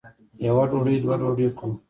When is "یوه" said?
0.45-0.63